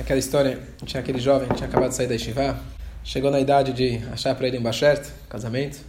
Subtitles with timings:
[0.00, 2.58] aquela história, tinha aquele jovem que tinha acabado de sair da Yeshiva,
[3.04, 5.80] chegou na idade de achar para ele um bachert, casamento,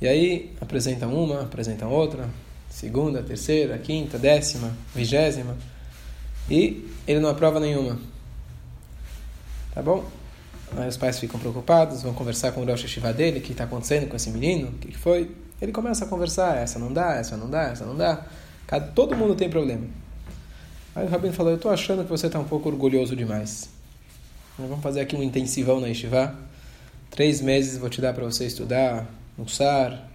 [0.00, 2.28] e aí apresentam uma, apresentam outra,
[2.70, 5.56] segunda, terceira, quinta, décima, vigésima,
[6.48, 7.98] e ele não aprova nenhuma.
[9.74, 10.04] Tá bom?
[10.76, 13.64] Aí os pais ficam preocupados, vão conversar com o Rosh Hashiva dele, o que está
[13.64, 15.30] acontecendo com esse menino, o que, que foi.
[15.60, 18.24] Ele começa a conversar, essa não dá, essa não dá, essa não dá.
[18.94, 19.86] Todo mundo tem problema.
[20.96, 23.68] Aí o Rabino falou, eu estou achando que você está um pouco orgulhoso demais.
[24.58, 26.34] Vamos fazer aqui um intensivão na Yeshiva.
[27.10, 29.06] Três meses vou te dar para você estudar,
[29.36, 30.08] Mussar,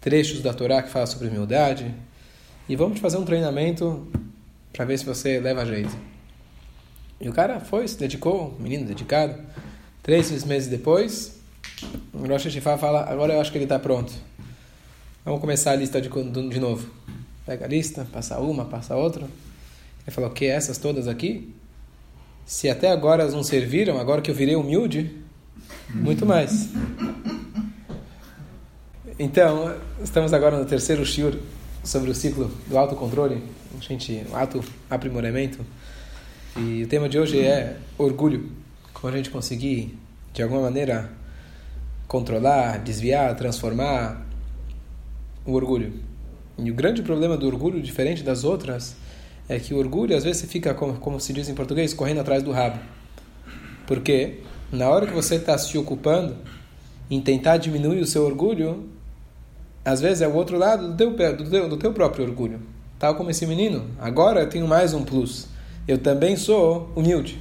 [0.00, 1.92] trechos da Torá que falam sobre humildade.
[2.68, 4.06] E vamos fazer um treinamento
[4.72, 5.98] para ver se você leva jeito.
[7.20, 9.36] E o cara foi, se dedicou, menino dedicado.
[10.00, 11.40] Três meses depois,
[12.12, 14.12] o Rosh Hashanah fala, agora eu acho que ele está pronto.
[15.24, 16.88] Vamos começar a lista de, de novo.
[17.44, 19.26] Pega a lista, passa uma, passa outra.
[20.06, 21.54] Ele falou, que essas todas aqui?
[22.44, 25.16] Se até agora elas não serviram, agora que eu virei humilde,
[25.88, 26.68] muito mais.
[29.18, 31.38] Então, estamos agora no terceiro shiur
[31.82, 33.42] sobre o ciclo do autocontrole,
[33.80, 35.64] gente, o auto aprimoramento.
[36.56, 38.50] E o tema de hoje é orgulho
[38.92, 39.98] como a gente conseguir,
[40.32, 41.10] de alguma maneira,
[42.06, 44.24] controlar, desviar, transformar
[45.44, 45.92] o orgulho.
[46.58, 48.96] E o grande problema do orgulho, diferente das outras,
[49.48, 52.20] é que o orgulho, às vezes, você fica, como, como se diz em português, correndo
[52.20, 52.78] atrás do rabo.
[53.86, 54.40] Porque
[54.72, 56.36] na hora que você está se ocupando
[57.10, 58.88] em tentar diminuir o seu orgulho,
[59.84, 62.60] às vezes é o outro lado do teu, do teu, do teu próprio orgulho.
[62.98, 63.84] Tal como esse menino.
[63.98, 65.48] Agora eu tenho mais um plus.
[65.86, 67.38] Eu também sou humilde.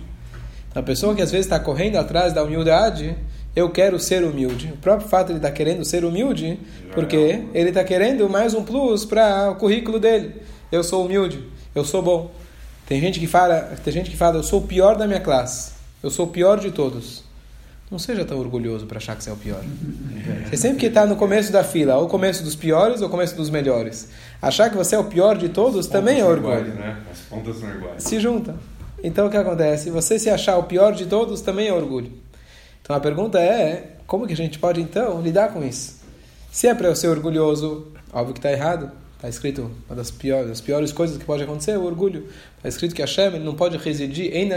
[0.76, 3.16] A pessoa que às vezes está correndo atrás da humildade,
[3.56, 4.74] eu quero ser humilde.
[4.74, 6.60] O próprio fato de ele estar tá querendo ser humilde,
[6.94, 10.42] porque é ele está querendo mais um plus para o currículo dele.
[10.72, 11.44] Eu sou humilde,
[11.74, 12.32] eu sou bom.
[12.86, 15.72] Tem gente que fala, tem gente que fala, eu sou o pior da minha classe,
[16.02, 17.24] eu sou o pior de todos.
[17.90, 19.64] Não seja tão orgulhoso para achar que você é o pior.
[20.50, 23.52] Você sempre que está no começo da fila, ou começo dos piores ou começo dos
[23.52, 24.10] melhores.
[24.42, 26.70] Achar que você é o pior de todos também é orgulho.
[26.70, 26.98] Iguais, né?
[27.12, 28.04] As pontas são iguais.
[28.04, 28.56] Se junta.
[29.04, 29.92] Então o que acontece?
[29.92, 32.12] Você se achar o pior de todos também é orgulho.
[32.82, 36.02] Então a pergunta é: como que a gente pode então lidar com isso?
[36.52, 38.92] Se é para eu ser orgulhoso, óbvio que está errado.
[39.24, 42.28] Está escrito uma das piores, das piores coisas que pode acontecer o orgulho.
[42.58, 44.50] Está escrito que Hashem ele não pode residir em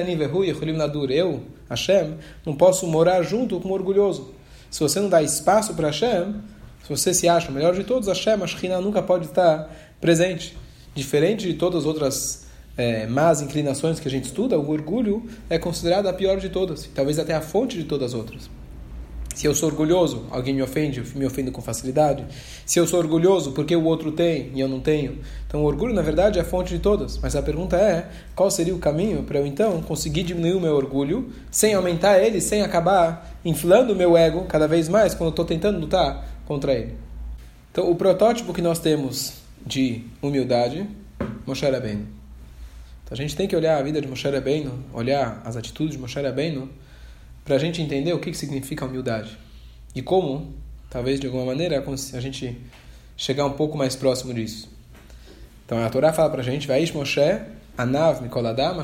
[0.73, 1.13] Nadur.
[1.13, 4.35] Eu, Hashem, não posso morar junto com o orgulhoso.
[4.69, 6.35] Se você não dá espaço para Hashem,
[6.83, 10.59] se você se acha o melhor de todos, Hashem, a Shekhinah nunca pode estar presente.
[10.97, 12.47] Diferente de todas as outras
[12.77, 16.91] é, más inclinações que a gente estuda, o orgulho é considerado a pior de todas,
[16.93, 18.51] talvez até a fonte de todas as outras.
[19.37, 22.25] Se eu sou orgulhoso, alguém me ofende, me ofendo com facilidade.
[22.65, 25.19] Se eu sou orgulhoso, porque o outro tem e eu não tenho?
[25.47, 27.19] Então, o orgulho, na verdade, é a fonte de todas.
[27.19, 30.75] Mas a pergunta é: qual seria o caminho para eu então conseguir diminuir o meu
[30.75, 35.31] orgulho, sem aumentar ele, sem acabar inflando o meu ego cada vez mais quando eu
[35.33, 36.95] estou tentando lutar contra ele?
[37.71, 39.35] Então, o protótipo que nós temos
[39.67, 40.89] de humildade,
[41.47, 42.07] Moshe Rabbeinu.
[43.05, 46.01] Então a gente tem que olhar a vida de Moshe Rabbeinu, olhar as atitudes de
[46.01, 46.71] Moshe Rabbeinu,
[47.47, 49.39] para a gente entender o que, significa humildade.
[49.95, 50.53] E como,
[50.91, 52.61] talvez de alguma maneira, a gente
[53.17, 54.69] chegar um pouco mais próximo disso.
[55.65, 57.21] Então a Torá fala para a gente, Vaish Moshe,
[57.79, 58.83] Anav Mikoladam.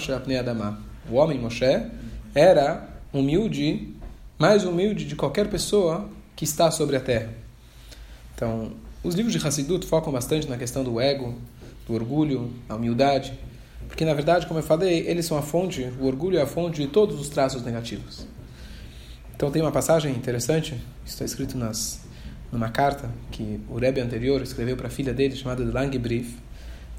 [1.10, 1.64] O homem Moshe
[2.32, 3.94] era humilde,
[4.38, 7.34] mais humilde de qualquer pessoa que está sobre a terra.
[8.36, 11.34] Então, os livros de Hassidut focam bastante na questão do ego,
[11.84, 13.36] do orgulho, a humildade.
[13.88, 16.80] Porque, na verdade, como eu falei, eles são a fonte, o orgulho é a fonte
[16.80, 18.24] de todos os traços negativos.
[19.42, 21.98] Então, tem uma passagem interessante, está escrito nas,
[22.52, 26.36] numa carta que o Rebbe anterior escreveu para a filha dele, chamada Langbrief,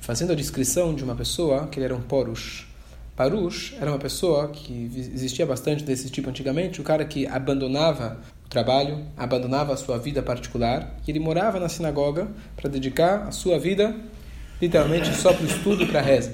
[0.02, 2.68] fazendo a descrição de uma pessoa que ele era um porush.
[3.16, 8.50] Parush era uma pessoa que existia bastante desse tipo antigamente, o cara que abandonava o
[8.50, 12.28] trabalho, abandonava a sua vida particular, e ele morava na sinagoga
[12.58, 13.96] para dedicar a sua vida
[14.62, 16.34] literalmente só para o estudo e para a reza.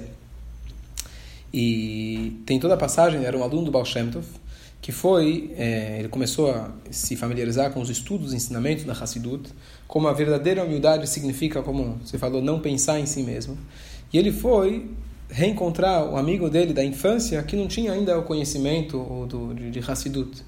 [1.53, 4.25] E tem toda a passagem, era um aluno do Baal Shem Tov,
[4.81, 9.49] que foi, é, ele começou a se familiarizar com os estudos e ensinamentos da Hassidut,
[9.87, 13.57] como a verdadeira humildade significa, como você falou, não pensar em si mesmo.
[14.11, 14.89] E ele foi
[15.29, 19.79] reencontrar o amigo dele da infância que não tinha ainda o conhecimento do, de, de
[19.79, 20.43] Hassidut.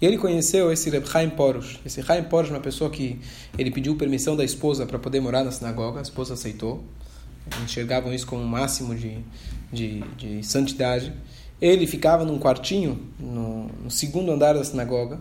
[0.00, 1.80] E ele conheceu esse Reb Chaim Porush.
[1.84, 3.18] Esse Chaim Porush é uma pessoa que
[3.56, 6.84] ele pediu permissão da esposa para poder morar na sinagoga, a esposa aceitou.
[7.62, 9.18] Enxergavam isso como o máximo de,
[9.72, 11.12] de, de santidade.
[11.60, 15.18] Ele ficava num quartinho, no, no, segundo andar da sinagoga,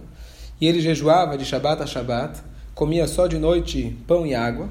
[0.60, 2.42] e ele jejuava de Shabat a Shabat,
[2.74, 4.70] comia só de noite pão e água,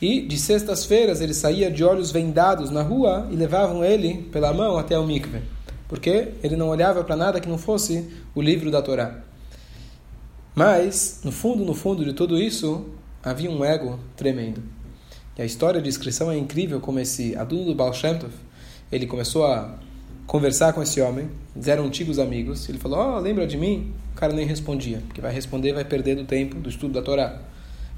[0.00, 4.78] e de sextas-feiras ele saía de olhos vendados na rua e levavam ele pela mão
[4.78, 5.42] até o mikve,
[5.86, 9.20] porque ele não olhava para nada que não fosse o livro da Torá.
[10.54, 12.86] Mas, no fundo, no fundo de tudo isso,
[13.22, 14.62] havia um ego tremendo.
[15.38, 18.32] E a história de inscrição é incrível como esse aluno do Baal Shem Tov,
[18.90, 19.78] ele começou a
[20.32, 23.92] conversar com esse homem, eles eram antigos amigos, ele falou, oh, lembra de mim?
[24.14, 27.42] O cara nem respondia, porque vai responder, vai perder do tempo do estudo da Torá.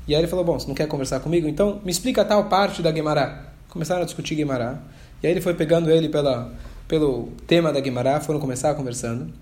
[0.09, 1.47] E aí ele falou, bom, você não quer conversar comigo?
[1.47, 3.53] Então me explica tal parte da Guemará.
[3.69, 4.83] Começaram a discutir Guemará,
[5.23, 6.53] e aí ele foi pegando ele pela,
[6.89, 9.33] pelo tema da Guemará, foram começar conversando,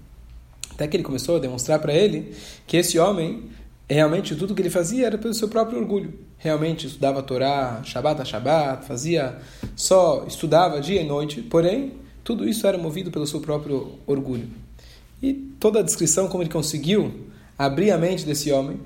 [0.70, 2.36] até que ele começou a demonstrar para ele
[2.66, 3.44] que esse homem,
[3.88, 6.12] realmente tudo que ele fazia era pelo seu próprio orgulho.
[6.36, 9.38] Realmente estudava a Torá, Shabbat a Shabbat, fazia
[9.74, 14.48] só, estudava dia e noite, porém, tudo isso era movido pelo seu próprio orgulho.
[15.22, 17.12] E toda a descrição, como ele conseguiu
[17.58, 18.80] abrir a mente desse homem,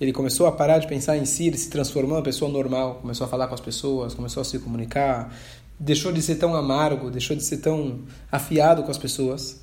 [0.00, 3.26] ele começou a parar de pensar em si, ele se transformou uma pessoa normal, começou
[3.26, 5.32] a falar com as pessoas, começou a se comunicar,
[5.78, 8.00] deixou de ser tão amargo, deixou de ser tão
[8.30, 9.60] afiado com as pessoas.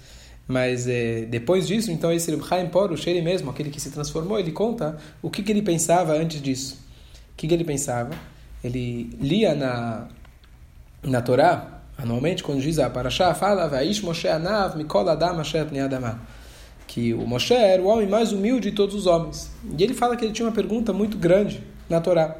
[0.47, 4.39] Mas é, depois disso, então esse Reb Chaim Porush, ele mesmo, aquele que se transformou,
[4.39, 6.77] ele conta o que, que ele pensava antes disso.
[7.33, 8.11] O que, que ele pensava?
[8.63, 10.07] Ele lia na,
[11.03, 15.41] na Torá, anualmente, quando diz a Parashá, fala Vaish Moshe Anav Mikol Adam
[15.83, 16.19] Adamah
[16.89, 19.51] que o Moshe era o homem mais humilde de todos os homens.
[19.77, 22.35] E ele fala que ele tinha uma pergunta muito grande na Torá.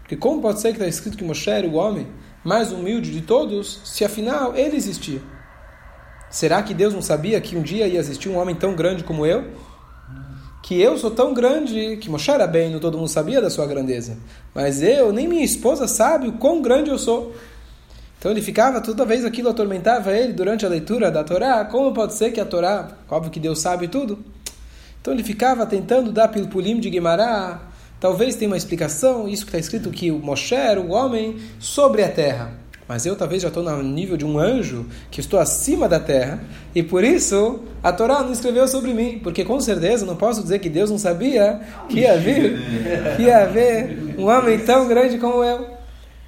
[0.00, 2.08] Porque como pode ser que está escrito que Moshe era o homem
[2.44, 5.22] mais humilde de todos, se afinal ele existia?
[6.28, 9.24] Será que Deus não sabia que um dia ia existir um homem tão grande como
[9.24, 9.52] eu?
[10.64, 14.18] Que eu sou tão grande que Moshe era bem, todo mundo sabia da sua grandeza.
[14.52, 17.36] Mas eu, nem minha esposa sabe o quão grande eu sou.
[18.22, 21.64] Então ele ficava, toda vez aquilo atormentava ele durante a leitura da Torá.
[21.64, 24.16] Como pode ser que a Torá, óbvio que Deus sabe tudo.
[25.00, 27.60] Então ele ficava tentando dar pilpulim de Guimará.
[27.98, 32.04] Talvez tenha uma explicação, isso que está escrito que o Moshe era o homem sobre
[32.04, 32.52] a terra.
[32.86, 36.44] Mas eu talvez já estou no nível de um anjo, que estou acima da terra,
[36.72, 40.60] e por isso a Torá não escreveu sobre mim, porque com certeza não posso dizer
[40.60, 42.56] que Deus não sabia que ia vir,
[43.16, 45.66] que ia haver um homem tão grande como eu.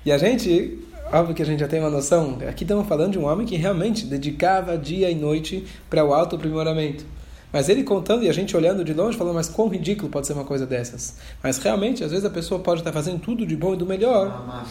[0.05, 0.84] E a gente
[1.14, 2.38] óbvio que a gente já tem uma noção.
[2.49, 6.37] Aqui estamos falando de um homem que realmente dedicava dia e noite para o alto
[6.37, 7.06] aprimoramento.
[7.52, 10.32] Mas ele contando e a gente olhando de longe, falando, mas quão ridículo pode ser
[10.32, 11.19] uma coisa dessas.
[11.40, 14.66] Mas realmente, às vezes a pessoa pode estar fazendo tudo de bom e do melhor.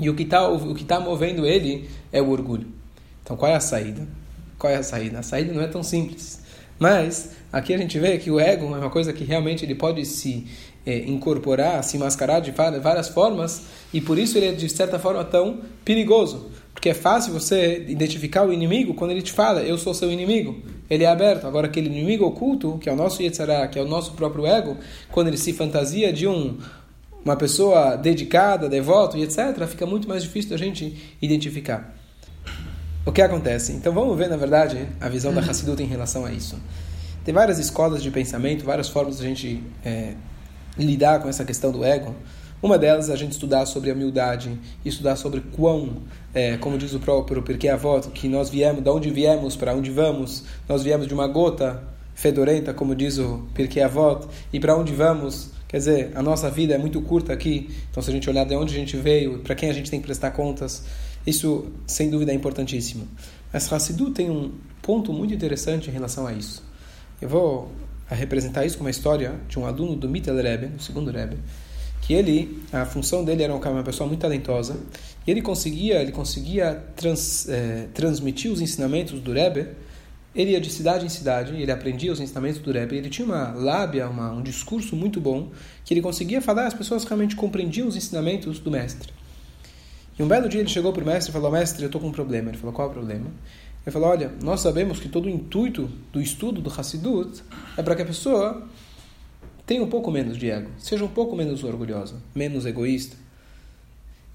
[0.00, 2.66] E o que está o que tá movendo ele é o orgulho.
[3.22, 4.04] Então qual é a saída?
[4.58, 5.20] Qual é a saída?
[5.20, 6.42] A saída não é tão simples.
[6.76, 10.04] Mas aqui a gente vê que o ego é uma coisa que realmente ele pode
[10.04, 10.44] se
[10.86, 15.24] é, incorporar, se mascarar de várias formas, e por isso ele é de certa forma
[15.24, 16.50] tão perigoso.
[16.72, 20.60] Porque é fácil você identificar o inimigo quando ele te fala, eu sou seu inimigo.
[20.90, 21.46] Ele é aberto.
[21.46, 24.76] Agora, aquele inimigo oculto, que é o nosso Yetzirah, que é o nosso próprio ego,
[25.10, 26.58] quando ele se fantasia de um,
[27.24, 31.96] uma pessoa dedicada, devoto e etc., fica muito mais difícil da gente identificar.
[33.06, 33.72] O que acontece?
[33.72, 36.58] Então vamos ver, na verdade, a visão da Hassidut em relação a isso.
[37.24, 40.14] Tem várias escolas de pensamento, várias formas de a gente é,
[40.78, 42.14] lidar com essa questão do ego.
[42.62, 45.98] Uma delas é a gente estudar sobre a humildade, estudar sobre quão,
[46.32, 49.90] é, como diz o próprio Porque Avó, que nós viemos, de onde viemos, para onde
[49.90, 51.82] vamos, nós viemos de uma gota
[52.14, 56.74] fedorenta, como diz o Porque Avó, e para onde vamos, quer dizer, a nossa vida
[56.74, 59.54] é muito curta aqui, então se a gente olhar de onde a gente veio, para
[59.54, 60.84] quem a gente tem que prestar contas,
[61.26, 63.06] isso sem dúvida é importantíssimo.
[63.52, 66.62] Mas Hassidu tem um ponto muito interessante em relação a isso.
[67.20, 67.70] Eu vou
[68.10, 71.38] a representar isso com uma história de um aluno do Mittel Rebbe, do segundo Rebbe,
[72.02, 74.76] que ele, a função dele era uma pessoa muito talentosa,
[75.26, 79.68] e ele conseguia, ele conseguia trans, é, transmitir os ensinamentos do Rebbe,
[80.34, 83.52] ele ia de cidade em cidade, ele aprendia os ensinamentos do Rebbe, ele tinha uma
[83.52, 85.50] lábia, uma, um discurso muito bom,
[85.84, 89.12] que ele conseguia falar, as pessoas realmente compreendiam os ensinamentos do mestre.
[90.18, 92.08] E um belo dia ele chegou para o mestre e falou, mestre, eu estou com
[92.08, 92.50] um problema.
[92.50, 93.26] Ele falou, qual é o problema?
[93.86, 97.42] Ele falou: olha, nós sabemos que todo o intuito do estudo do Hassidut
[97.76, 98.66] é para que a pessoa
[99.66, 103.16] tenha um pouco menos de ego, seja um pouco menos orgulhosa, menos egoísta.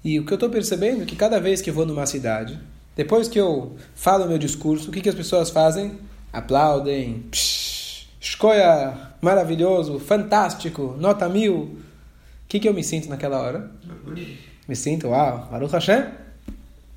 [0.04, 2.58] E o que eu estou percebendo é que cada vez que eu vou numa cidade,
[2.96, 5.98] depois que eu falo o meu discurso, o que, que as pessoas fazem?
[6.32, 11.54] Aplaudem, psh, escolha maravilhoso, fantástico, nota mil.
[11.56, 11.78] O
[12.48, 13.70] que, que eu me sinto naquela hora?
[14.66, 16.06] Me sinto, uau, Baruch Hashem,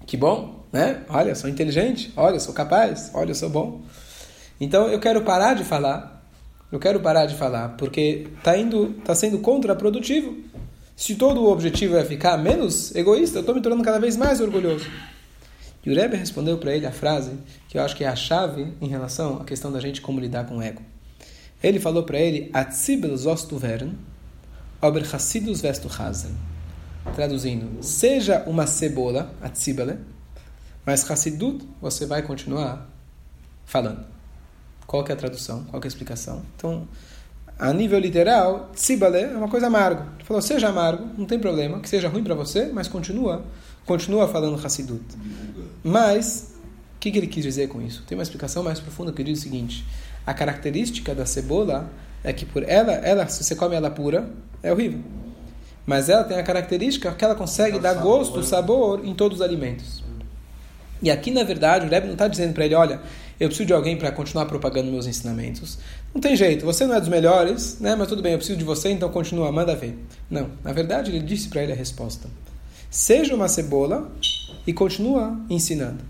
[0.05, 1.03] que bom, né?
[1.08, 3.84] Olha, sou inteligente, olha, sou capaz, olha, sou bom.
[4.60, 6.12] Então eu quero parar de falar.
[6.72, 10.36] Eu quero parar de falar porque está indo, tá sendo contraprodutivo.
[10.96, 14.42] Se todo o objetivo é ficar menos egoísta, eu estou me tornando cada vez mais
[14.42, 14.89] orgulhoso.
[15.86, 17.32] E o Rebbe respondeu para ele a frase
[17.70, 20.46] que eu acho que é a chave em relação à questão da gente como lidar
[20.46, 20.82] com o ego.
[21.62, 23.94] Ele falou para ele: Atzibel zostu vern,
[24.82, 26.32] ober chassidus vestu hazen.
[27.15, 29.98] Traduzindo, seja uma cebola, atzibele,
[30.86, 32.90] mas Hassidut, você vai continuar
[33.66, 34.06] falando.
[34.86, 35.63] Qual que é a tradução?
[35.66, 36.42] Qual que é a explicação?
[36.56, 36.88] Então,
[37.58, 40.04] a nível literal, tzibale é uma coisa amargo.
[40.16, 43.44] Ele falou, seja amargo, não tem problema, que seja ruim para você, mas continua,
[43.86, 45.04] continua falando Hassidut.
[45.84, 46.54] Mas,
[46.96, 48.04] o que, que ele quis dizer com isso?
[48.08, 49.86] Tem uma explicação mais profunda que diz o seguinte,
[50.25, 51.90] a característica da cebola
[52.24, 54.30] é que por ela, ela se você come ela pura,
[54.62, 55.00] é horrível.
[55.86, 60.02] Mas ela tem a característica que ela consegue dar gosto, sabor em todos os alimentos.
[61.03, 63.01] E aqui, na verdade, o Rebbe não está dizendo para ele, olha,
[63.39, 65.77] eu preciso de alguém para continuar propagando meus ensinamentos.
[66.13, 67.93] Não tem jeito, você não é dos melhores, né?
[67.93, 70.00] mas tudo bem, eu preciso de você, então continua, manda ver.
[70.29, 72.29] Não, na verdade, ele disse para ele a resposta.
[72.89, 74.10] Seja uma cebola
[74.65, 76.03] e continua ensinando.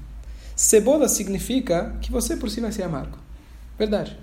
[0.56, 3.18] Cebola significa que você por si vai ser amargo.
[3.80, 4.16] Verdade.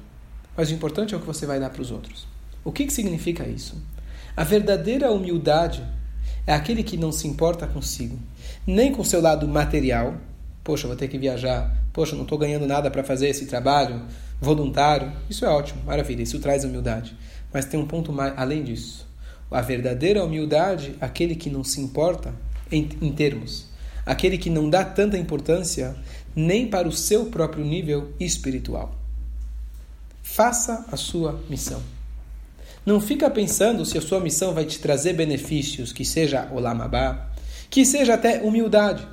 [0.57, 2.29] Mas o importante é o que você vai dar para os outros.
[2.63, 3.77] O que, que significa isso?
[4.37, 5.85] A verdadeira humildade
[6.47, 8.19] é aquele que não se importa consigo,
[8.67, 10.15] nem com seu lado material.
[10.63, 11.75] Poxa, vou ter que viajar.
[11.93, 14.03] Poxa, não estou ganhando nada para fazer esse trabalho
[14.41, 15.13] voluntário.
[15.29, 16.23] Isso é ótimo, maravilha.
[16.23, 17.17] Isso traz humildade.
[17.53, 19.09] Mas tem um ponto mais além disso.
[19.51, 22.33] A verdadeira humildade, aquele que não se importa
[22.71, 23.67] em, em termos,
[24.07, 25.97] aquele que não dá tanta importância
[26.35, 28.95] nem para o seu próprio nível espiritual.
[30.23, 31.83] Faça a sua missão.
[32.87, 37.31] Não fica pensando se a sua missão vai te trazer benefícios, que seja o lamabá,
[37.69, 39.07] que seja até humildade.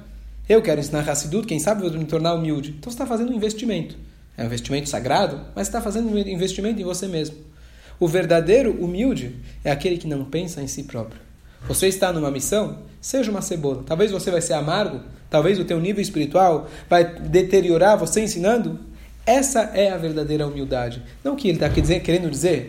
[0.50, 2.75] Eu quero ensinar Hassidut, quem sabe eu vou me tornar humilde.
[2.77, 3.98] Então você está fazendo um investimento.
[4.38, 7.36] É um investimento sagrado, mas está fazendo um investimento em você mesmo.
[8.00, 11.20] O verdadeiro humilde é aquele que não pensa em si próprio.
[11.68, 13.84] Você está numa missão, seja uma cebola.
[13.86, 18.80] Talvez você vai ser amargo, talvez o teu nível espiritual vai deteriorar você ensinando.
[19.25, 21.04] Essa é a verdadeira humildade.
[21.24, 22.68] Não que ele está querendo dizer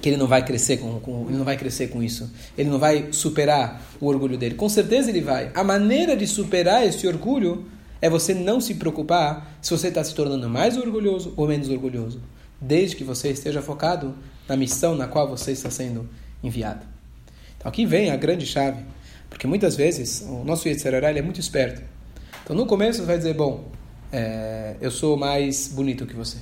[0.00, 2.30] que ele não vai crescer com, com, ele não vai crescer com isso.
[2.56, 4.54] Ele não vai superar o orgulho dele.
[4.54, 5.50] Com certeza ele vai.
[5.54, 7.66] A maneira de superar esse orgulho
[8.00, 12.20] é você não se preocupar se você está se tornando mais orgulhoso ou menos orgulhoso,
[12.60, 14.14] desde que você esteja focado
[14.48, 16.08] na missão na qual você está sendo
[16.42, 16.84] enviado.
[17.56, 18.84] Então aqui vem a grande chave,
[19.30, 21.82] porque muitas vezes o nosso Yetzirará é muito esperto.
[22.42, 23.70] Então no começo você vai dizer, bom,
[24.12, 26.36] é, eu sou mais bonito que você.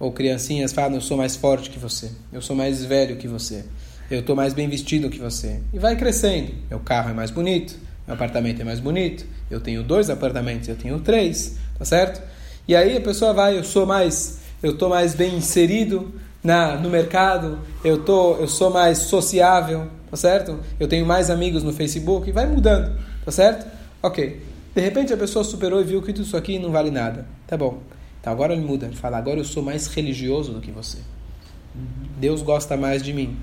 [0.00, 3.66] Ou criancinhas falam, eu sou mais forte que você, eu sou mais velho que você,
[4.10, 5.60] eu estou mais bem vestido que você.
[5.74, 6.52] E vai crescendo.
[6.70, 7.76] Meu carro é mais bonito,
[8.06, 12.22] meu apartamento é mais bonito, eu tenho dois apartamentos, eu tenho três, tá certo?
[12.66, 16.88] E aí a pessoa vai, eu sou mais, eu estou mais bem inserido na, no
[16.88, 20.58] mercado, eu, tô, eu sou mais sociável, tá certo?
[20.78, 23.66] Eu tenho mais amigos no Facebook, e vai mudando, tá certo?
[24.02, 24.40] Ok.
[24.74, 27.26] De repente a pessoa superou e viu que tudo isso aqui não vale nada.
[27.46, 27.82] Tá bom.
[28.20, 30.98] Então agora ele muda, ele fala: agora eu sou mais religioso do que você.
[32.18, 33.36] Deus gosta mais de mim.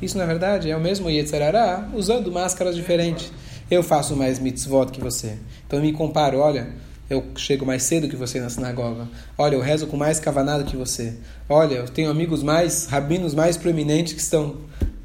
[0.00, 3.32] Isso na verdade é o mesmo Yetzerará usando máscaras diferentes.
[3.70, 5.38] Eu faço mais mitzvot que você.
[5.66, 6.70] Então eu me comparo: olha,
[7.08, 9.08] eu chego mais cedo que você na sinagoga.
[9.36, 11.14] Olha, eu rezo com mais cavanado que você.
[11.48, 14.56] Olha, eu tenho amigos mais, rabinos mais proeminentes que estão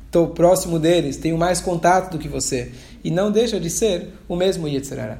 [0.07, 2.71] estou próximo deles, tenho mais contato do que você.
[3.03, 5.19] E não deixa de ser o mesmo Yetzerará.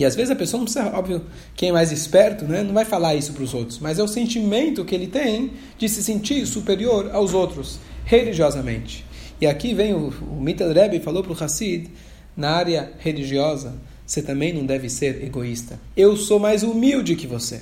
[0.00, 2.86] E às vezes a pessoa não precisa, óbvio, quem é mais esperto, né, não vai
[2.86, 6.46] falar isso para os outros, mas é o sentimento que ele tem de se sentir
[6.46, 9.04] superior aos outros, religiosamente.
[9.38, 11.90] E aqui vem o, o Mittel Rebbe falou para o Hassid,
[12.34, 13.74] na área religiosa,
[14.06, 15.78] você também não deve ser egoísta.
[15.94, 17.60] Eu sou mais humilde que você,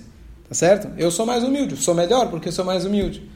[0.49, 0.93] tá certo?
[0.97, 3.29] Eu sou mais humilde, sou melhor porque sou mais humilde,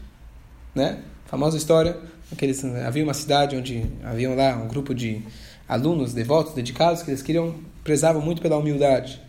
[0.72, 1.00] né?
[1.26, 1.98] Famosa história,
[2.30, 5.22] aqueles, havia uma cidade onde havia lá um grupo de
[5.68, 9.20] alunos devotos, dedicados, que eles queriam, prezavam muito pela humildade.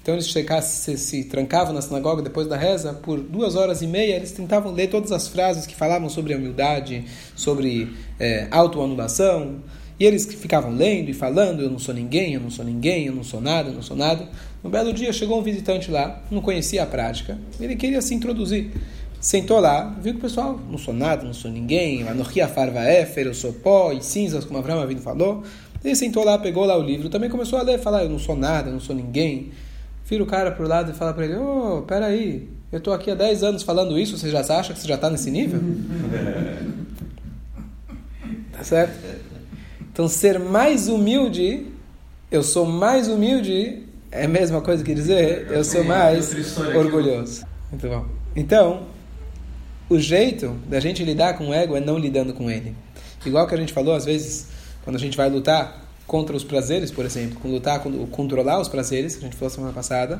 [0.00, 3.86] Então eles chegassem, se, se, trancavam na sinagoga depois da reza, por duas horas e
[3.86, 7.04] meia eles tentavam ler todas as frases que falavam sobre a humildade,
[7.36, 9.56] sobre é, autoanulação,
[10.00, 13.14] e eles ficavam lendo e falando, eu não sou ninguém, eu não sou ninguém, eu
[13.14, 14.28] não sou nada, eu não sou nada.
[14.64, 18.70] Um belo dia chegou um visitante lá, não conhecia a prática, ele queria se introduzir.
[19.20, 23.26] Sentou lá, viu que o pessoal, não sou nada, não sou ninguém, anochia farva éfer,
[23.26, 25.42] eu sou pó e cinzas, como Abraão Avino falou.
[25.84, 28.36] Ele sentou lá, pegou lá o livro, também começou a ler, falar, eu não sou
[28.36, 29.52] nada, eu não sou ninguém.
[30.04, 33.10] Vira o cara pro lado e fala para ele, ô, oh, peraí, eu estou aqui
[33.10, 35.60] há 10 anos falando isso, você já acha que você já está nesse nível?
[38.52, 38.98] tá certo?
[39.92, 41.66] Então, ser mais humilde,
[42.30, 47.44] eu sou mais humilde, é a mesma coisa que dizer, eu sou mais orgulhoso.
[47.70, 48.06] Muito bom.
[48.34, 48.86] Então,
[49.88, 52.74] o jeito da gente lidar com o ego é não lidando com ele.
[53.24, 54.48] Igual que a gente falou, às vezes,
[54.88, 58.68] quando a gente vai lutar contra os prazeres, por exemplo, quando lutar, quando controlar os
[58.68, 60.18] prazeres, que a gente falou semana passada,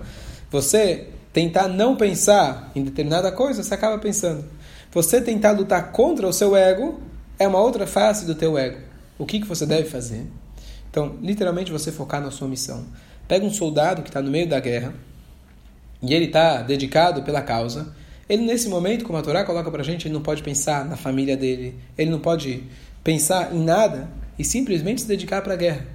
[0.50, 4.44] você tentar não pensar em determinada coisa, você acaba pensando.
[4.92, 7.00] Você tentar lutar contra o seu ego
[7.38, 8.76] é uma outra face do teu ego.
[9.18, 10.26] O que, que você deve fazer?
[10.90, 12.84] Então, literalmente, você focar na sua missão.
[13.26, 14.92] Pega um soldado que está no meio da guerra,
[16.02, 17.94] e ele está dedicado pela causa,
[18.28, 20.94] ele nesse momento, como a Torá coloca para a gente, ele não pode pensar na
[20.94, 22.64] família dele, ele não pode
[23.02, 25.86] pensar em nada e simplesmente se dedicar para a guerra.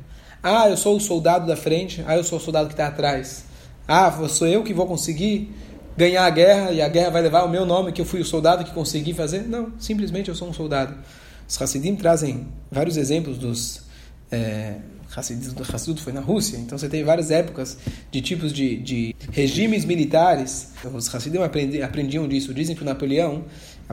[0.42, 3.46] Ah, eu sou o soldado da frente, ah, eu sou o soldado que está atrás.
[3.88, 5.54] Ah, sou eu que vou conseguir
[5.96, 8.26] ganhar a guerra e a guerra vai levar o meu nome, que eu fui o
[8.26, 9.44] soldado que consegui fazer.
[9.44, 10.96] Não, simplesmente eu sou um soldado.
[11.48, 13.84] Os Hassidim trazem vários exemplos dos.
[14.32, 14.76] É,
[15.16, 17.78] Hassidut foi na Rússia, então você tem várias épocas
[18.10, 20.72] de tipos de, de regimes militares.
[20.92, 22.52] Os Hassidim aprendi, aprendiam disso.
[22.54, 23.44] Dizem que o Napoleão,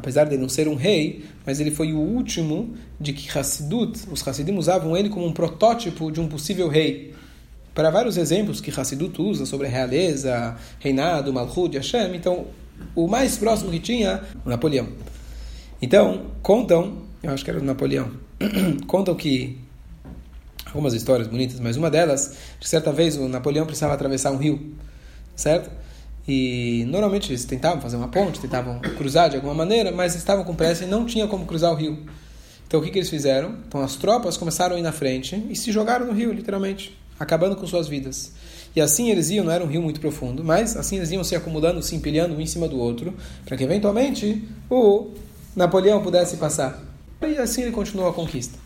[0.00, 4.26] apesar de não ser um rei, mas ele foi o último de que Hassidut, os
[4.26, 7.14] Hassidim usavam ele como um protótipo de um possível rei
[7.74, 12.16] para vários exemplos que Hassidut usa sobre realeza, reinado, Malchut, Hashem.
[12.16, 12.46] Então,
[12.96, 14.88] o mais próximo que tinha, o Napoleão.
[15.80, 18.10] Então, contam, eu acho que era o Napoleão,
[18.88, 19.58] contam que
[20.66, 24.74] algumas histórias bonitas, mas uma delas, de certa vez o Napoleão precisava atravessar um rio,
[25.36, 25.70] certo?
[26.32, 30.54] E normalmente eles tentavam fazer uma ponte, tentavam cruzar de alguma maneira, mas estavam com
[30.54, 32.06] pressa e não tinha como cruzar o rio.
[32.68, 33.56] Então o que, que eles fizeram?
[33.66, 37.56] Então as tropas começaram a ir na frente e se jogaram no rio, literalmente acabando
[37.56, 38.30] com suas vidas.
[38.76, 41.34] E assim eles iam, não era um rio muito profundo, mas assim eles iam se
[41.34, 43.12] acumulando, se empilhando um em cima do outro,
[43.44, 45.10] para que eventualmente o
[45.56, 46.80] Napoleão pudesse passar.
[47.22, 48.56] E assim ele continuou a conquista.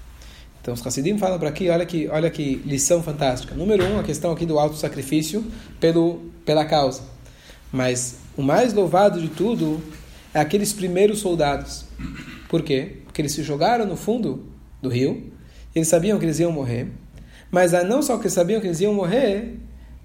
[0.61, 3.55] Então os Hassidim falam para aqui, olha que, olha que lição fantástica.
[3.55, 5.43] Número um, a questão aqui do alto sacrifício
[5.81, 7.14] pelo, pela causa.
[7.75, 9.83] Mas o mais louvado de tudo
[10.33, 11.85] é aqueles primeiros soldados.
[12.49, 12.99] Por quê?
[13.05, 14.47] Porque eles se jogaram no fundo
[14.81, 15.33] do rio,
[15.75, 16.87] eles sabiam que eles iam morrer,
[17.51, 19.59] mas não só que sabiam que eles iam morrer,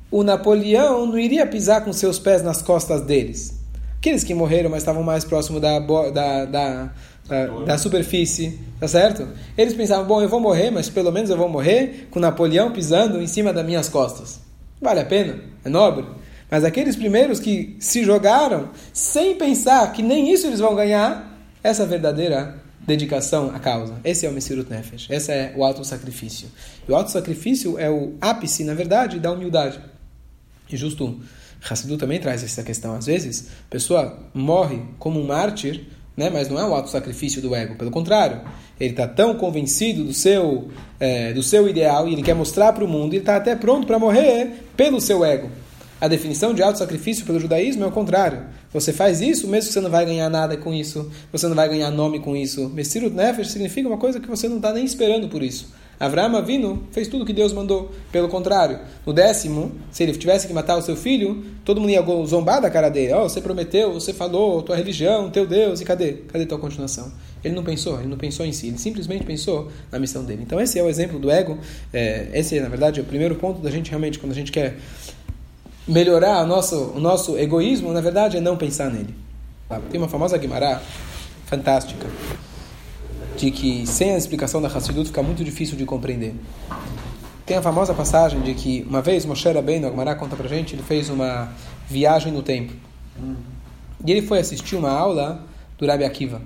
[0.09, 3.59] o Napoleão não iria pisar com seus pés nas costas deles.
[3.99, 6.91] Aqueles que morreram, mas estavam mais próximo da, da, da,
[7.27, 9.27] da, da superfície, tá certo?
[9.55, 13.21] Eles pensavam, bom, eu vou morrer, mas pelo menos eu vou morrer com Napoleão pisando
[13.21, 14.39] em cima das minhas costas.
[14.81, 15.39] Vale a pena?
[15.63, 16.05] É nobre?
[16.50, 21.86] Mas aqueles primeiros que se jogaram sem pensar que nem isso eles vão ganhar, essa
[21.86, 23.95] verdadeira dedicação à causa.
[24.04, 25.08] Esse é o Messirut Nefesh.
[25.10, 26.47] Esse é o auto-sacrifício.
[26.88, 29.80] E o auto-sacrifício é o ápice, na verdade, da humildade.
[30.71, 31.19] E justo
[31.69, 32.95] Hassidu também traz essa questão.
[32.95, 35.86] Às vezes, a pessoa morre como um mártir,
[36.17, 36.30] né?
[36.32, 37.76] mas não é o auto-sacrifício do ego.
[37.76, 38.41] Pelo contrário,
[38.80, 40.69] ele está tão convencido do seu,
[41.00, 43.86] é, do seu ideal e ele quer mostrar para o mundo, ele está até pronto
[43.86, 45.52] para morrer pelo seu ego.
[46.01, 48.43] A definição de auto-sacrifício pelo judaísmo é o contrário.
[48.71, 51.67] Você faz isso, mesmo que você não vai ganhar nada com isso, você não vai
[51.67, 52.69] ganhar nome com isso.
[52.69, 55.73] Messirut Nefesh significa uma coisa que você não está nem esperando por isso.
[55.99, 57.91] Avraham Avinu fez tudo o que Deus mandou.
[58.13, 62.01] Pelo contrário, no décimo, se ele tivesse que matar o seu filho, todo mundo ia
[62.25, 63.12] zombar da cara dele.
[63.12, 66.13] Oh, você prometeu, você falou, tua religião, teu Deus, e cadê?
[66.29, 67.12] Cadê tua continuação?
[67.43, 70.43] Ele não pensou, ele não pensou em si, ele simplesmente pensou na missão dele.
[70.45, 71.57] Então esse é o exemplo do ego.
[71.91, 74.77] É, esse, na verdade, é o primeiro ponto da gente realmente, quando a gente quer
[75.89, 79.13] melhorar o nosso, o nosso egoísmo, na verdade, é não pensar nele.
[79.89, 80.82] Tem uma famosa Guimará,
[81.45, 82.08] fantástica,
[83.36, 86.36] de que sem a explicação da Hassidut fica muito difícil de compreender.
[87.45, 90.75] Tem a famosa passagem de que uma vez Moshe Rabbeinu, a Guimará conta pra gente,
[90.75, 91.52] ele fez uma
[91.89, 92.73] viagem no tempo.
[94.06, 95.43] E ele foi assistir uma aula
[95.78, 96.41] do Rabi Akiva.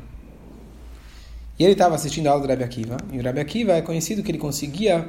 [1.60, 2.98] E ele estava assistindo a aula do Rabi Akiva.
[3.12, 5.08] E o Rabi Akiva é conhecido que ele conseguia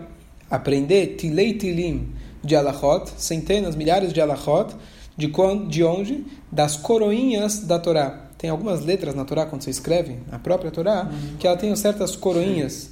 [0.50, 2.08] aprender Tilei Tilim,
[2.42, 4.74] de alachot, centenas, milhares de alachot,
[5.16, 5.32] de,
[5.68, 6.24] de onde?
[6.50, 8.28] Das coroinhas da Torá.
[8.36, 11.36] Tem algumas letras na Torá, quando você escreve, a própria Torá, uhum.
[11.38, 12.90] que ela tem certas coroinhas.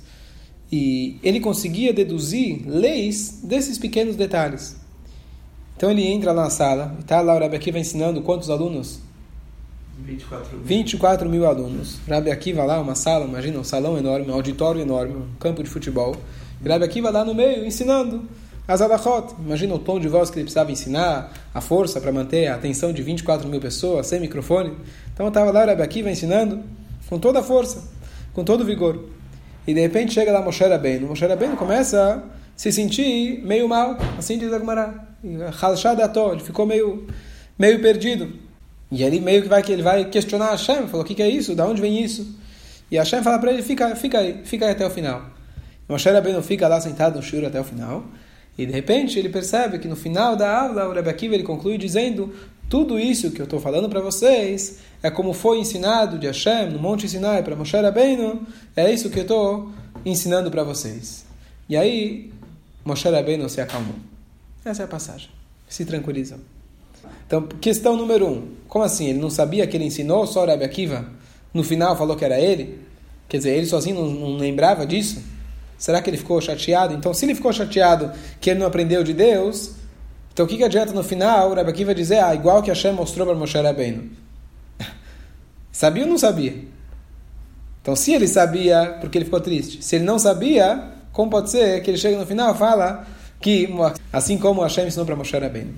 [0.70, 4.76] E ele conseguia deduzir leis desses pequenos detalhes.
[5.76, 9.00] Então ele entra lá na sala, e está lá o Rabi Akiva ensinando quantos alunos?
[9.98, 10.64] 24 mil.
[10.64, 11.98] 24 mil alunos.
[12.08, 15.68] Rabi Akiva lá, uma sala, imagina, um salão enorme, um auditório enorme, um campo de
[15.68, 16.16] futebol.
[16.64, 18.28] E Rabi Akiva lá no meio, ensinando
[18.66, 19.34] as alachot.
[19.38, 22.92] Imagina o tom de voz que ele precisava ensinar, a força para manter a atenção
[22.92, 24.76] de 24 mil pessoas, sem microfone.
[25.12, 26.62] Então estava lá o Rabi Akiva ensinando
[27.08, 27.82] com toda a força,
[28.32, 29.08] com todo o vigor.
[29.66, 31.08] E de repente chega lá Moshe Rabbeinu.
[31.08, 32.22] Moshe Rabbeinu começa a
[32.56, 35.08] se sentir meio mal, assim diz Agmará.
[36.32, 37.06] Ele ficou meio,
[37.58, 38.32] meio perdido.
[38.90, 41.54] E ali meio que vai ele vai questionar Hashem, falou: "O que, que é isso?
[41.54, 42.36] Da onde vem isso?"
[42.90, 45.22] E Hashem fala para ele: "Fica, fica aí, fica aí até o final."
[45.88, 48.04] Moshe Rabbeinu fica lá sentado no shur até o final.
[48.56, 51.78] E de repente ele percebe que no final da aula o Rebbe Akiva ele conclui
[51.78, 52.32] dizendo
[52.68, 56.78] tudo isso que eu estou falando para vocês é como foi ensinado de Hashem no
[56.78, 59.70] Monte Sinai para Moshe Rabbeinu, é isso que eu estou
[60.04, 61.24] ensinando para vocês.
[61.68, 62.30] E aí
[62.84, 63.94] Moshe Rabbeinu se acalmou.
[64.64, 65.28] Essa é a passagem.
[65.68, 66.38] Se tranquiliza.
[67.26, 68.48] Então, questão número um.
[68.68, 69.08] Como assim?
[69.08, 71.06] Ele não sabia que ele ensinou só o Rebbe Akiva?
[71.52, 72.78] No final falou que era ele?
[73.28, 75.22] Quer dizer, ele sozinho não, não lembrava disso?
[75.82, 76.94] Será que ele ficou chateado?
[76.94, 79.72] Então, se ele ficou chateado que ele não aprendeu de Deus,
[80.32, 82.92] Então o que, que adianta no final o Rebbe Akiva dizer, ah, igual que Hashem
[82.92, 84.08] mostrou para Moshe Rabbeinu?
[85.72, 86.54] sabia ou não sabia?
[87.82, 89.84] Então se ele sabia, porque ele ficou triste.
[89.84, 93.04] Se ele não sabia, como pode ser que ele chega no final e fala
[93.40, 93.68] que,
[94.12, 95.74] assim como Hashem ensinou para Moshe Rabbeinu.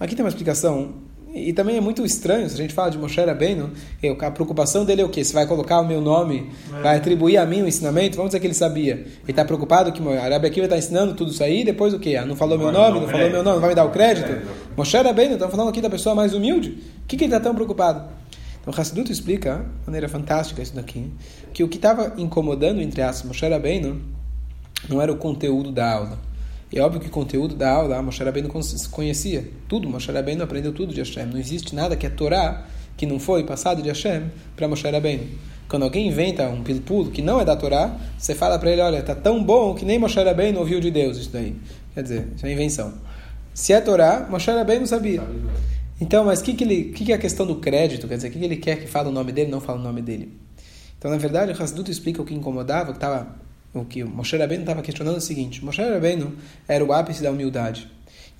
[0.00, 0.94] Aqui tem uma explicação
[1.34, 3.72] e também é muito estranho, se a gente fala de Moshe Rabbeinu,
[4.20, 5.24] a preocupação dele é o quê?
[5.24, 6.80] Se vai colocar o meu nome, é.
[6.80, 8.94] vai atribuir a mim o ensinamento, vamos dizer que ele sabia.
[8.94, 12.14] Ele está preocupado que a Arabi Akiva está ensinando tudo isso aí, depois o quê?
[12.14, 14.30] Ah, não falou meu nome, não falou meu nome, não vai me dar o crédito?
[14.30, 14.42] É,
[14.76, 16.78] Moshe Rabbeinu, estamos falando aqui da pessoa mais humilde.
[17.02, 18.08] O que, que ele está tão preocupado?
[18.60, 21.10] Então Hassidut explica, de maneira fantástica isso daqui,
[21.52, 24.00] que o que estava incomodando, entre aspas, Moshe Rabbeinu,
[24.88, 26.33] não era o conteúdo da aula
[26.78, 28.50] é óbvio que o conteúdo da aula, Moshe Rabbeinu
[28.90, 31.26] conhecia tudo, Moshe Rabbeinu aprendeu tudo de Hashem.
[31.26, 35.28] Não existe nada que é Torá que não foi passado de Hashem para Moshe Rabbeinu.
[35.68, 38.98] Quando alguém inventa um pilpulo que não é da Torá, você fala para ele, olha,
[38.98, 41.56] está tão bom que nem Moshe Rabbeinu ouviu de Deus isso daí.
[41.94, 42.94] Quer dizer, isso é invenção.
[43.52, 45.22] Se é Torá, Moshe Rabbeinu sabia.
[46.00, 48.08] Então, mas o que, que, ele, que, que é a questão do crédito?
[48.08, 49.82] Quer dizer, o que, que ele quer que fale o nome dele não fala o
[49.82, 50.32] nome dele?
[50.98, 53.36] Então, na verdade, o Hasdut explica o que incomodava, que estava
[53.74, 56.32] o que Moshe Rabbeinu estava questionando é o seguinte: Moshe Rabbeinu
[56.68, 57.90] era o ápice da humildade.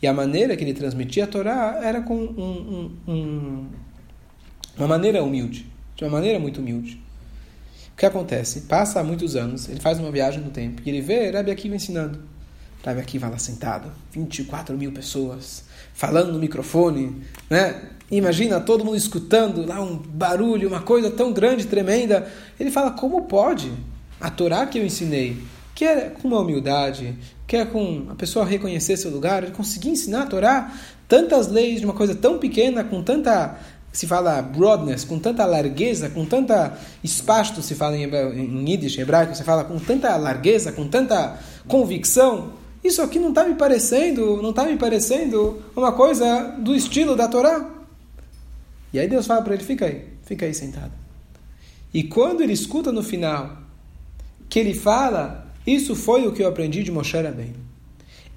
[0.00, 3.66] E a maneira que ele transmitia a Torá era com um, um, um,
[4.76, 5.66] uma maneira humilde,
[5.96, 7.02] de uma maneira muito humilde.
[7.92, 8.62] O que acontece?
[8.62, 12.20] Passa muitos anos, ele faz uma viagem no tempo e ele vê Rabi Akiva ensinando.
[12.84, 17.82] Rabi Akiva lá sentado, 24 mil pessoas, falando no microfone, né?
[18.10, 22.30] Imagina todo mundo escutando lá um barulho, uma coisa tão grande, tremenda.
[22.60, 23.72] Ele fala: como pode?
[24.24, 25.36] A Torá que eu ensinei,
[25.74, 27.14] que é com uma humildade,
[27.46, 30.72] que é com a pessoa reconhecer seu lugar, conseguir ensinar a Torá
[31.06, 33.58] tantas leis de uma coisa tão pequena, com tanta
[33.92, 39.36] se fala broadness, com tanta largueza, com tanta espaço, se fala em, em Yiddish, hebraico,
[39.36, 42.54] se fala com tanta largueza, com tanta convicção.
[42.82, 47.28] Isso aqui não está me parecendo, não está me parecendo uma coisa do estilo da
[47.28, 47.70] Torá.
[48.90, 50.92] E aí Deus fala para ele, fica aí, fica aí sentado.
[51.92, 53.63] E quando ele escuta no final
[54.48, 57.64] que ele fala, isso foi o que eu aprendi de Moshe Rabbeinu.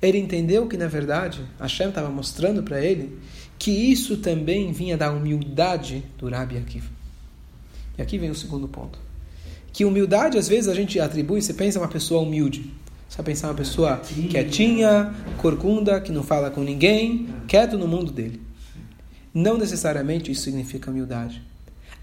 [0.02, 3.18] Ele entendeu que, na verdade, Hashem estava mostrando para ele
[3.58, 6.90] que isso também vinha da humildade do Rabi Akiva.
[7.98, 9.00] E aqui vem o segundo ponto.
[9.74, 12.72] Que humildade, às vezes, a gente atribui, você pensa uma pessoa humilde.
[13.10, 18.12] Você vai pensar uma pessoa quietinha, corcunda, que não fala com ninguém, quieto no mundo
[18.12, 18.42] dele.
[19.34, 21.42] Não necessariamente isso significa humildade.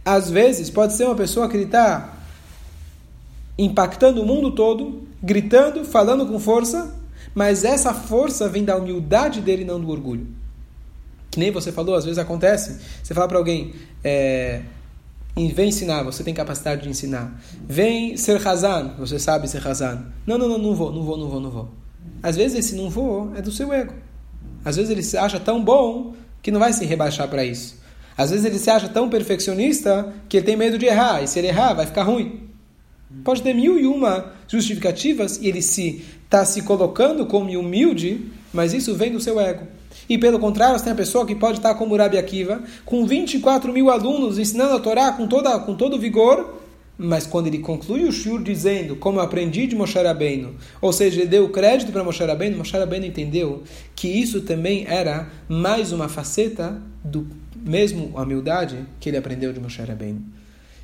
[0.05, 2.24] Às vezes, pode ser uma pessoa que está
[3.59, 6.95] impactando o mundo todo, gritando, falando com força,
[7.35, 10.27] mas essa força vem da humildade dele, não do orgulho.
[11.31, 12.79] Que nem você falou, às vezes acontece.
[13.03, 14.63] Você fala para alguém, é,
[15.53, 17.41] vem ensinar, você tem capacidade de ensinar.
[17.67, 20.05] Vem ser razan, você sabe ser razan.
[20.27, 21.69] Não, não, não, não vou, não vou, não vou, não vou.
[22.23, 23.95] Às vezes esse não vou é do seu ego.
[24.65, 27.83] Às vezes ele se acha tão bom que não vai se rebaixar para isso.
[28.17, 31.23] Às vezes ele se acha tão perfeccionista que ele tem medo de errar.
[31.23, 32.49] E se ele errar, vai ficar ruim.
[33.23, 38.23] Pode ter mil e uma justificativas e ele se está se colocando como humilde,
[38.53, 39.67] mas isso vem do seu ego.
[40.09, 43.73] E pelo contrário, você tem a pessoa que pode estar como Rabi Akiva, com 24
[43.73, 46.63] mil alunos ensinando a Torá com, toda, com todo vigor,
[46.97, 51.21] mas quando ele conclui o shur dizendo, como eu aprendi de Moshe Rabbeinu, ou seja,
[51.21, 53.63] ele deu crédito para Moshe Rabbeinu, Moshe Rabbeinu entendeu
[53.97, 59.83] que isso também era mais uma faceta do mesmo humildade que ele aprendeu de Moshe
[59.83, 60.23] Rabbeinu.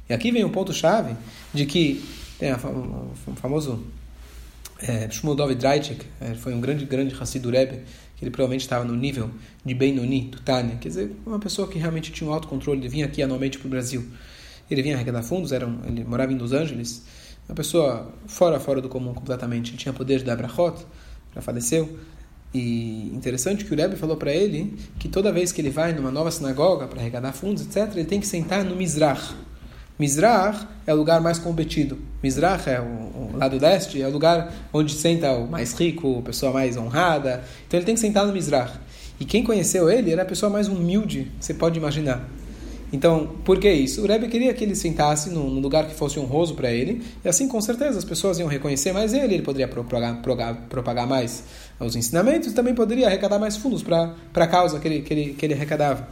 [0.08, 1.14] E aqui vem um ponto-chave
[1.54, 2.02] de que
[2.40, 3.84] tem o famoso
[4.80, 5.62] é, Shmuel David
[6.22, 7.82] é, foi um grande, grande Hassid Rebbe,
[8.16, 9.30] que ele provavelmente estava no nível
[9.62, 13.04] de Benoni, do Tânia, quer dizer, uma pessoa que realmente tinha um autocontrole, ele vinha
[13.04, 14.06] aqui anualmente para o Brasil.
[14.70, 17.04] Ele vinha arrecadar fundos, era um, ele morava em Los Angeles,
[17.46, 21.98] uma pessoa fora, fora do comum completamente, ele tinha poder de dar já faleceu,
[22.54, 26.10] e interessante que o Rebbe falou para ele que toda vez que ele vai numa
[26.10, 29.34] nova sinagoga para arrecadar fundos, etc., ele tem que sentar no Mizrach,
[30.00, 31.98] Mizrach é o lugar mais competido.
[32.22, 36.22] Mizrach é o, o, lado leste, é o lugar onde senta o mais rico, a
[36.22, 37.44] pessoa mais honrada.
[37.68, 38.72] Então ele tem que sentar no Mizrach.
[39.20, 42.26] E quem conheceu ele era a pessoa mais humilde, você pode imaginar.
[42.90, 44.02] Então, por que isso?
[44.02, 47.46] O Rebbe queria que ele sentasse num, lugar que fosse honroso para ele, e assim,
[47.46, 50.22] com certeza, as pessoas iam reconhecer mais ele, ele poderia propagar,
[50.68, 51.44] propagar, mais
[51.78, 55.34] os ensinamentos, e também poderia arrecadar mais fundos para a causa que ele, que, ele,
[55.34, 56.08] que ele arrecadava.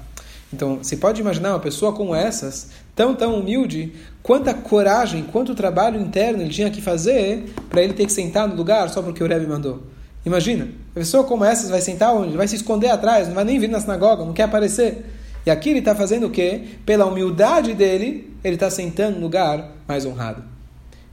[0.52, 6.00] Então, você pode imaginar uma pessoa como essas, tão, tão humilde, quanta coragem, quanto trabalho
[6.00, 9.26] interno ele tinha que fazer para ele ter que sentar no lugar só porque o
[9.26, 9.82] Rebbe mandou.
[10.24, 12.36] Imagina, uma pessoa como essas vai sentar onde?
[12.36, 15.04] Vai se esconder atrás, não vai nem vir na sinagoga, não quer aparecer.
[15.44, 16.62] E aqui ele está fazendo o quê?
[16.84, 20.57] Pela humildade dele, ele está sentando no lugar mais honrado.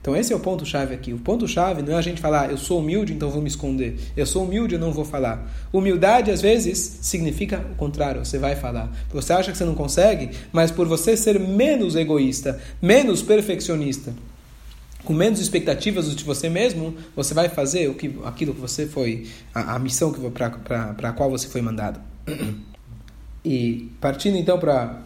[0.06, 1.14] Então esse é o ponto-chave aqui.
[1.14, 3.98] O ponto-chave não é a gente falar, eu sou humilde, então vou me esconder.
[4.16, 5.52] Eu sou humilde, eu não vou falar.
[5.74, 8.96] Humildade, às vezes, significa o contrário, você vai falar.
[9.12, 14.14] Você acha que você não consegue, mas por você ser menos egoísta, menos perfeccionista,
[15.04, 19.26] com menos expectativas de você mesmo, você vai fazer o que, aquilo que você foi,
[19.56, 22.00] a, a missão para a qual você foi mandado.
[23.44, 25.02] E partindo então para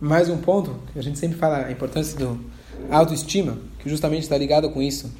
[0.00, 2.53] mais um ponto, que a gente sempre fala a importância do
[2.90, 5.10] autoestima, que justamente está ligado com isso.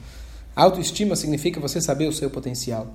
[0.54, 2.94] Autoestima significa você saber o seu potencial.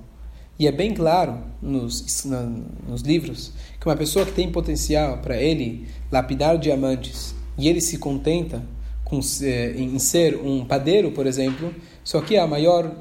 [0.58, 2.42] E é bem claro nos, na,
[2.86, 7.96] nos livros que uma pessoa que tem potencial para ele lapidar diamantes e ele se
[7.98, 8.62] contenta
[9.04, 12.94] com, eh, em ser um padeiro, por exemplo, isso aqui é a maior,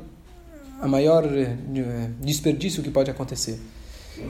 [0.81, 1.57] a maior eh,
[2.21, 3.59] desperdício que pode acontecer.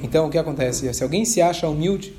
[0.04, 0.91] Então, o que acontece?
[0.93, 2.13] Se alguém se acha humilde,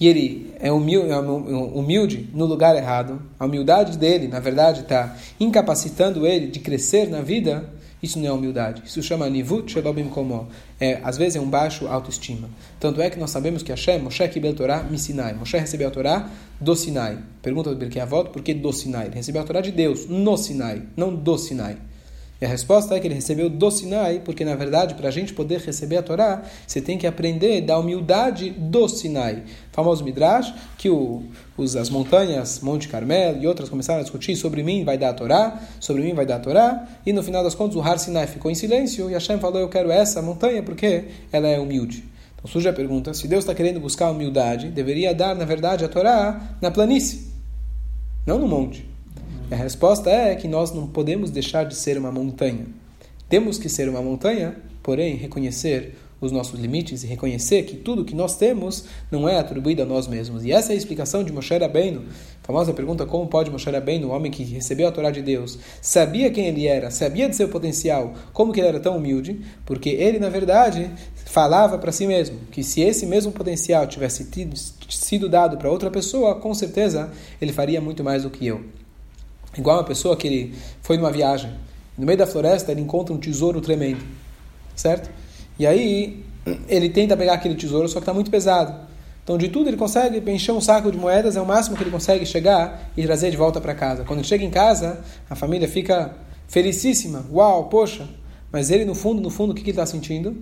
[0.00, 5.14] e ele é humilde, é humilde no lugar errado, a humildade dele, na verdade, está
[5.38, 7.68] incapacitando ele de crescer na vida,
[8.02, 8.82] isso não é humildade.
[8.86, 10.48] Isso chama nivut shelobim komo.
[10.80, 12.48] É, às vezes é um baixo autoestima.
[12.78, 15.34] Tanto é que nós sabemos que Hashem, Moshe Kibel Torah, Sinai.
[15.34, 17.18] Moshe recebeu a Torá do Sinai.
[17.42, 19.08] Pergunta do Birkei Avot, por que do Sinai?
[19.08, 21.76] Ele recebeu a Torá de Deus, no Sinai, não do Sinai.
[22.40, 25.34] E a resposta é que ele recebeu do Sinai, porque na verdade, para a gente
[25.34, 29.42] poder receber a Torá, você tem que aprender da humildade do Sinai.
[29.70, 31.22] O famoso Midrash, que o,
[31.54, 35.12] os, as montanhas, Monte Carmelo e outras começaram a discutir sobre mim vai dar a
[35.12, 38.26] Torá, sobre mim vai dar a Torá, e no final das contas o Har Sinai
[38.26, 42.04] ficou em silêncio e Hashem falou: Eu quero essa montanha porque ela é humilde.
[42.36, 45.88] Então surge a pergunta: se Deus está querendo buscar humildade, deveria dar, na verdade, a
[45.88, 47.28] Torá na planície,
[48.26, 48.89] não no monte.
[49.50, 52.66] A resposta é que nós não podemos deixar de ser uma montanha.
[53.28, 58.14] Temos que ser uma montanha, porém reconhecer os nossos limites e reconhecer que tudo que
[58.14, 60.44] nós temos não é atribuído a nós mesmos.
[60.44, 62.04] E essa é a explicação de Moshe Rabbeinu.
[62.44, 65.58] A famosa pergunta, como pode Moshe Rabbeinu, o homem que recebeu a Torá de Deus,
[65.82, 69.40] sabia quem ele era, sabia de seu potencial, como que ele era tão humilde?
[69.66, 70.92] Porque ele, na verdade,
[71.24, 74.56] falava para si mesmo que se esse mesmo potencial tivesse tido,
[74.88, 77.10] sido dado para outra pessoa, com certeza
[77.40, 78.78] ele faria muito mais do que eu.
[79.56, 81.52] Igual uma pessoa que ele foi numa viagem,
[81.98, 84.04] no meio da floresta ele encontra um tesouro tremendo,
[84.74, 85.10] certo?
[85.58, 86.24] E aí
[86.68, 88.88] ele tenta pegar aquele tesouro, só que está muito pesado.
[89.22, 91.90] Então, de tudo, ele consegue encher um saco de moedas, é o máximo que ele
[91.90, 94.02] consegue chegar e trazer de volta para casa.
[94.04, 96.16] Quando ele chega em casa, a família fica
[96.48, 97.24] felicíssima.
[97.30, 98.08] Uau, poxa!
[98.50, 100.36] Mas ele, no fundo, no fundo, o que, que ele está sentindo?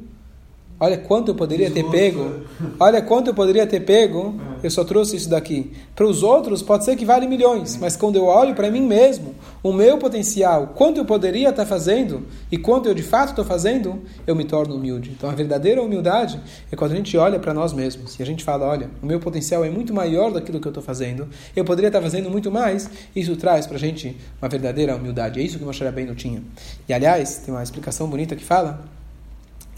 [0.81, 2.43] Olha quanto eu poderia ter pego.
[2.79, 4.39] Olha quanto eu poderia ter pego.
[4.63, 5.73] Eu só trouxe isso daqui.
[5.95, 7.77] Para os outros, pode ser que vale milhões.
[7.77, 12.25] Mas quando eu olho para mim mesmo, o meu potencial, quanto eu poderia estar fazendo
[12.51, 15.11] e quanto eu de fato estou fazendo, eu me torno humilde.
[15.11, 18.45] Então a verdadeira humildade é quando a gente olha para nós mesmos e a gente
[18.45, 21.27] fala: olha, o meu potencial é muito maior daquilo que eu estou fazendo.
[21.57, 22.89] Eu poderia estar fazendo muito mais.
[23.17, 25.41] Isso traz para a gente uma verdadeira humildade.
[25.41, 26.41] É isso que Moshe Rabbeinu tinha.
[26.89, 28.85] E aliás, tem uma explicação bonita que fala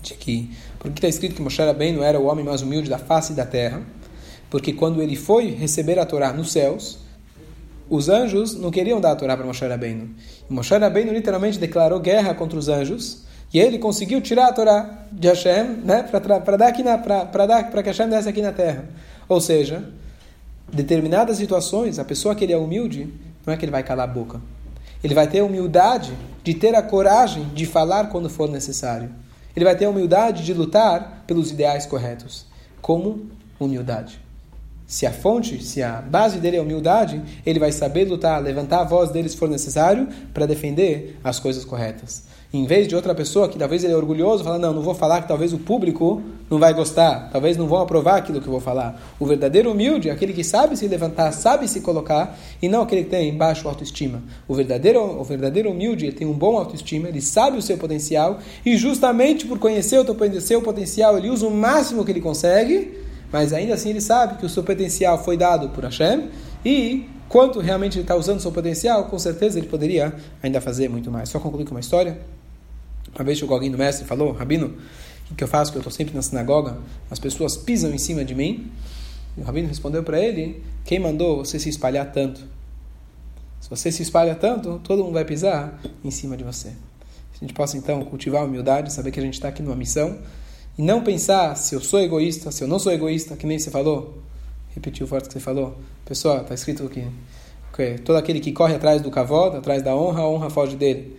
[0.02, 0.50] de que
[0.80, 3.82] porque está escrito que Moshe Rabbeinu era o homem mais humilde da face da terra,
[4.48, 6.98] porque quando ele foi receber a Torá nos céus,
[7.88, 10.10] os anjos não queriam dar a Torá para Moshe Rabbeinu.
[10.48, 15.04] E Moshe Rabbeinu literalmente declarou guerra contra os anjos, e ele conseguiu tirar a Torá
[15.12, 18.88] de Hashem, né, para dar aqui na para que Hashem desse aqui na terra.
[19.28, 19.84] Ou seja,
[20.72, 23.12] determinadas situações, a pessoa que ele é humilde,
[23.44, 24.40] não é que ele vai calar a boca.
[25.04, 26.12] Ele vai ter a humildade
[26.42, 29.10] de ter a coragem de falar quando for necessário.
[29.54, 32.46] Ele vai ter a humildade de lutar pelos ideais corretos.
[32.80, 34.20] Como humildade.
[34.86, 38.84] Se a fonte, se a base dele é humildade, ele vai saber lutar, levantar a
[38.84, 42.24] voz dele se for necessário para defender as coisas corretas.
[42.52, 45.22] Em vez de outra pessoa que talvez ele é orgulhoso, fala: Não, não vou falar
[45.22, 48.60] que talvez o público não vai gostar, talvez não vão aprovar aquilo que eu vou
[48.60, 49.00] falar.
[49.20, 53.04] O verdadeiro humilde é aquele que sabe se levantar, sabe se colocar, e não aquele
[53.04, 54.20] que tem baixo autoestima.
[54.48, 58.40] O verdadeiro, o verdadeiro humilde ele tem um bom autoestima, ele sabe o seu potencial,
[58.66, 62.98] e justamente por conhecer o seu potencial, ele usa o máximo que ele consegue,
[63.30, 66.30] mas ainda assim ele sabe que o seu potencial foi dado por Hashem,
[66.64, 70.88] e quanto realmente ele está usando o seu potencial, com certeza ele poderia ainda fazer
[70.88, 71.28] muito mais.
[71.28, 72.18] Só concluir com uma história.
[73.14, 74.76] Uma vez chegou alguém do mestre e falou, Rabino,
[75.30, 75.70] o que eu faço?
[75.70, 76.78] Que eu estou sempre na sinagoga,
[77.10, 78.70] as pessoas pisam em cima de mim.
[79.36, 82.40] E o Rabino respondeu para ele, quem mandou você se espalhar tanto?
[83.60, 86.68] Se você se espalha tanto, todo mundo vai pisar em cima de você.
[86.68, 90.18] A gente possa então cultivar a humildade, saber que a gente está aqui numa missão
[90.78, 93.70] e não pensar se eu sou egoísta, se eu não sou egoísta, que nem você
[93.70, 94.18] falou.
[94.74, 95.76] Repetiu forte o que você falou.
[96.04, 97.06] Pessoal, está escrito aqui.
[97.74, 101.18] Que todo aquele que corre atrás do cavalo, atrás da honra, a honra foge dele.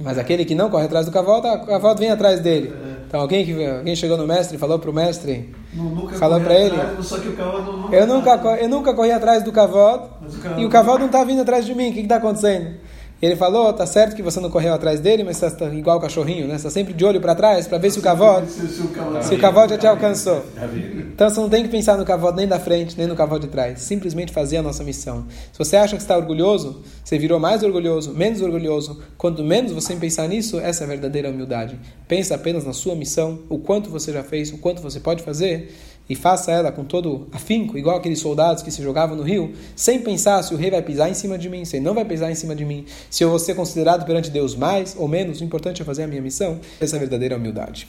[0.00, 2.72] Mas aquele que não corre atrás do cavalo, a cavalo vem atrás dele.
[2.72, 2.98] É.
[3.08, 5.52] Então alguém que alguém chegou no mestre e falou para o mestre,
[6.18, 6.76] falou para ele,
[7.90, 10.10] eu nunca eu nunca corri atrás do cavalo
[10.58, 11.90] e o cavalo não está vindo atrás de mim.
[11.90, 12.76] O que está acontecendo?
[13.20, 16.00] E ele falou, tá certo que você não correu atrás dele, mas está igual o
[16.00, 16.54] cachorrinho, né?
[16.54, 19.76] Está sempre de olho para trás para ver se o cavalo, se o cavalo já
[19.76, 20.44] te alcançou.
[21.12, 23.48] Então você não tem que pensar no cavalo nem da frente, nem no cavalo de
[23.48, 23.80] trás.
[23.80, 25.26] Simplesmente fazer a nossa missão.
[25.52, 29.02] Se você acha que está orgulhoso, você virou mais orgulhoso, menos orgulhoso.
[29.16, 31.76] Quanto menos você pensar nisso, essa é a verdadeira humildade.
[32.06, 35.74] Pensa apenas na sua missão, o quanto você já fez, o quanto você pode fazer
[36.08, 40.00] e faça ela com todo afinco, igual aqueles soldados que se jogavam no rio, sem
[40.00, 42.30] pensar se o rei vai pisar em cima de mim, se ele não vai pisar
[42.30, 45.44] em cima de mim, se eu vou ser considerado perante Deus mais ou menos, o
[45.44, 46.58] importante é fazer a minha missão.
[46.80, 47.88] Essa é verdadeira humildade.